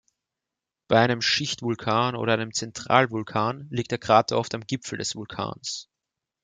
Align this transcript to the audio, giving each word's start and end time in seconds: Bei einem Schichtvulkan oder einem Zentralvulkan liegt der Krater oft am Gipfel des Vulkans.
Bei 0.87 0.99
einem 0.99 1.21
Schichtvulkan 1.21 2.15
oder 2.15 2.33
einem 2.33 2.53
Zentralvulkan 2.55 3.67
liegt 3.69 3.91
der 3.91 3.99
Krater 3.99 4.39
oft 4.39 4.55
am 4.55 4.65
Gipfel 4.65 4.97
des 4.97 5.15
Vulkans. 5.15 5.91